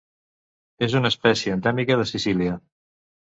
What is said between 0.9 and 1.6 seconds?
una espècie